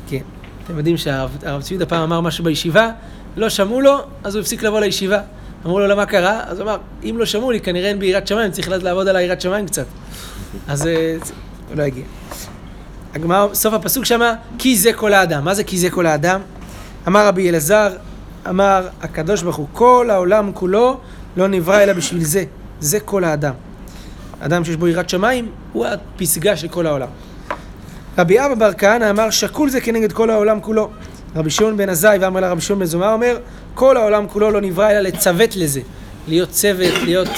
[0.09, 0.21] כן.
[0.65, 2.91] אתם יודעים שהרב צבי פעם אמר משהו בישיבה,
[3.37, 5.19] לא שמעו לו, אז הוא הפסיק לבוא לישיבה.
[5.65, 6.41] אמרו לו, למה קרה?
[6.45, 9.15] אז הוא אמר, אם לא שמעו לי, כנראה אין בי יראת שמיים, צריך לעבוד על
[9.15, 9.85] היראת שמיים קצת.
[10.67, 11.15] אז אה,
[11.69, 12.03] הוא לא הגיע.
[13.13, 15.45] הגמרא, סוף הפסוק שמה, כי זה כל האדם.
[15.45, 16.41] מה זה כי זה כל האדם?
[17.07, 17.93] אמר רבי אלעזר,
[18.49, 20.99] אמר הקדוש ברוך הוא, כל העולם כולו
[21.37, 22.43] לא נברא אלא בשביל זה.
[22.79, 23.53] זה כל האדם.
[24.39, 27.07] אדם שיש בו יראת שמיים, הוא הפסגה של כל העולם.
[28.17, 30.89] רבי אבא בר כהנא אמר, שקול זה כנגד כל העולם כולו.
[31.35, 33.37] רבי שמעון בן עזאי ואמר לה רבי שמעון בן זומא אומר,
[33.73, 35.81] כל העולם כולו לא נברא אלא לצוות לזה.
[36.27, 37.29] להיות צוות, להיות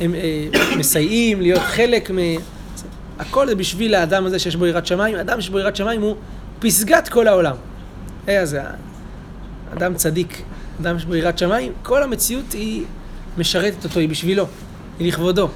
[0.00, 0.46] הם, אה,
[0.78, 2.18] מסייעים, להיות חלק מ...
[3.18, 5.16] הכל זה בשביל האדם הזה שיש בו יראת שמיים.
[5.16, 6.16] אדם שיש בו יראת שמיים הוא
[6.58, 7.56] פסגת כל העולם.
[8.28, 8.62] אה, זה
[9.76, 10.42] אדם צדיק,
[10.80, 12.84] אדם שיש בו יראת שמיים, כל המציאות היא
[13.38, 14.46] משרתת אותו, היא בשבילו,
[14.98, 15.48] היא לכבודו.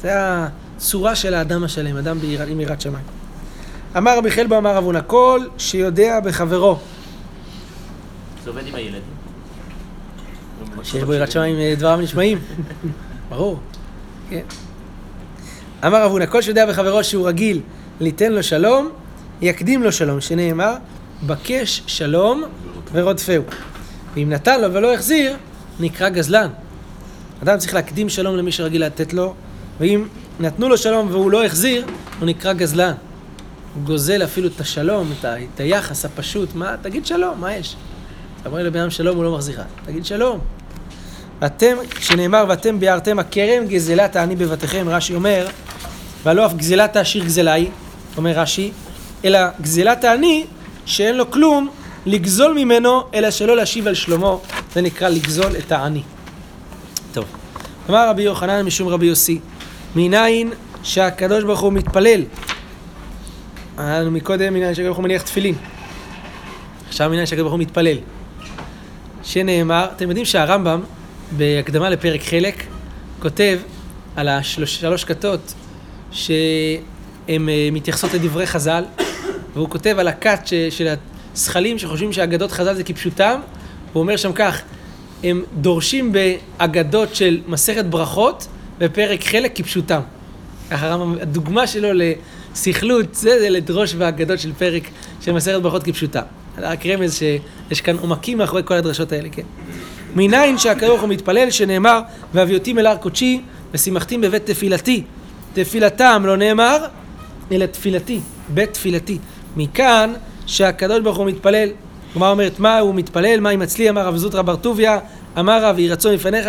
[0.00, 2.42] זה הצורה של האדם השלם, אדם ביר...
[2.42, 3.04] עם יראת שמיים.
[3.96, 6.78] אמר רבי חלבו אמר רב כל שיודע בחברו.
[8.44, 9.02] זה עובד עם הילדים.
[10.82, 12.38] שיש בו יראת שמיים אה, דבריו נשמעים.
[13.30, 13.58] ברור,
[14.30, 14.42] כן.
[15.86, 17.60] אמר רב הונא, כל שיודע בחברו שהוא רגיל
[18.00, 18.88] ליתן לו שלום,
[19.42, 20.74] יקדים לו שלום, שנאמר,
[21.26, 22.42] בקש שלום
[22.92, 23.42] ורודפהו.
[24.14, 25.36] ואם נתן לו ולא החזיר,
[25.80, 26.48] נקרא גזלן.
[27.42, 29.34] אדם צריך להקדים שלום למי שרגיל לתת לו,
[29.80, 30.04] ואם
[30.40, 31.86] נתנו לו שלום והוא לא החזיר,
[32.18, 32.92] הוא נקרא גזלן.
[33.74, 35.12] הוא גוזל אפילו את השלום,
[35.54, 37.76] את היחס הפשוט, מה, תגיד שלום, מה יש?
[38.42, 40.38] אתה אומר לבן אדם שלום, הוא לא מחזיר לך, תגיד שלום.
[41.40, 45.46] ואתם, שנאמר, ואתם ביארתם הכרם גזלת העני בבתיכם, רש"י אומר,
[46.24, 47.70] ולא אף גזלת העשיר גזלה היא,
[48.16, 48.72] אומר רש"י,
[49.24, 50.46] אלא גזלת העני,
[50.86, 51.68] שאין לו כלום,
[52.06, 54.36] לגזול ממנו, אלא שלא להשיב על שלמה,
[54.74, 56.02] זה נקרא לגזול את העני.
[57.12, 57.24] טוב.
[57.90, 59.40] אמר רבי יוחנן משום רבי יוסי,
[59.96, 60.50] מניין
[60.82, 62.22] שהקדוש ברוך הוא מתפלל.
[63.78, 65.54] היה לנו מקודם מניין שהקדוש ברוך הוא מניח תפילין.
[66.88, 67.96] עכשיו מניין שהקדוש ברוך הוא מתפלל.
[69.22, 70.80] שנאמר, אתם יודעים שהרמב"ם,
[71.36, 72.64] בהקדמה לפרק חלק,
[73.20, 73.58] כותב
[74.16, 75.54] על השלוש כתות
[76.10, 78.84] שהן אה, מתייחסות לדברי חז"ל,
[79.54, 80.94] והוא כותב על הכת של
[81.34, 83.40] הזכלים שחושבים שאגדות חז"ל זה כפשוטם,
[83.92, 84.62] הוא אומר שם כך,
[85.24, 88.46] הם דורשים באגדות של מסכת ברכות
[88.78, 90.00] בפרק חלק כפשוטם.
[90.70, 94.82] הרמב"ם, הדוגמה שלו לסכלות, זה, זה לדרוש באגדות של פרק
[95.20, 96.22] של מסכת ברכות כפשוטם.
[96.58, 99.42] רק רמז שיש כאן עומקים מאחורי כל הדרשות האלה, כן.
[100.14, 102.00] מניין שהקדוש הוא מתפלל שנאמר
[102.34, 103.40] והביאותים אל הר קודשי
[103.72, 105.02] ושימחתים בבית תפילתי.
[105.52, 106.86] תפילתם לא נאמר
[107.52, 109.18] אלא תפילתי, בית תפילתי.
[109.56, 110.12] מכאן
[110.46, 111.68] שהקדוש ברוך הוא מתפלל.
[112.12, 113.40] הגמרא אומרת, מה הוא מתפלל?
[113.40, 113.90] מה אם אצלי?
[113.90, 114.98] אמר רב זוטרא בר טוביה,
[115.38, 116.48] אמר רב, יהי רצון מלפניך,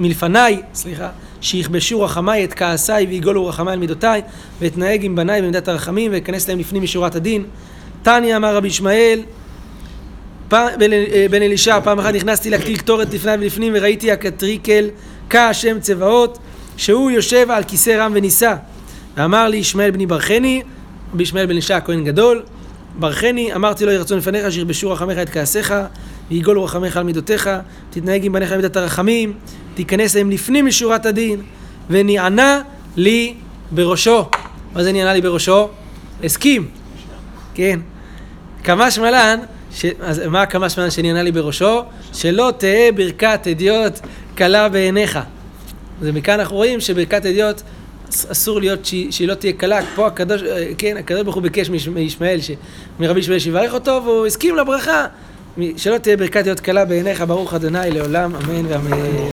[0.00, 1.08] מלפניי, סליחה,
[1.40, 4.22] שיכבשו רחמיי את כעסיי ויגולו רחמיי על מידותיי,
[4.60, 7.44] ואתנהג עם בניי במידת הרחמים, ואכנס להם לפנים משורת הדין.
[8.02, 9.20] תניא אמר רבי ישמעאל,
[11.30, 14.88] בן אלישע, פעם אחת נכנסתי להקטיל קטורת לפני ולפנים וראיתי הקטריקל
[15.30, 16.38] כהשם צבאות,
[16.76, 18.54] שהוא יושב על כיסא רם ונישא.
[19.16, 20.62] ואמר לי ישמעאל בני ברכני,
[21.14, 22.42] רבי ישמעאל בן אלישע הכהן גדול,
[22.98, 25.74] ברכני, אמרתי לו יהי רצון לפניך, שירבשו רחמיך את כעסיך,
[26.30, 27.50] ויגולו רחמיך על מידותיך,
[27.90, 29.32] תתנהג עם בניך במידת הרחמים,
[29.74, 31.42] תיכנס להם לפנים משורת הדין,
[31.90, 32.60] ונענה
[32.96, 33.34] לי
[33.70, 34.28] בראשו.
[34.74, 35.68] מה זה נענה לי בראשו?
[36.24, 36.68] הסכים,
[37.54, 37.80] כן.
[38.64, 39.38] כמה שמלן,
[39.74, 39.84] ש...
[40.00, 41.82] אז מה כמה שמלן שנענה לי בראשו?
[42.12, 44.00] שלא תהא ברכת אדיוט
[44.34, 45.18] קלה בעיניך.
[46.00, 47.62] ומכאן אנחנו רואים שברכת אדיוט
[48.08, 50.42] אסור להיות שהיא, שהיא לא תהיה קלה, פה הקדוש,
[50.78, 52.38] כן, הקדוש ברוך הוא ביקש מישמעאל,
[53.00, 55.06] מרבי ישמעאל שיברך אותו, והוא הסכים לברכה,
[55.76, 59.28] שלא תהיה ברכת להיות קלה בעיניך, ברוך אדוני לעולם, אמן ואמן.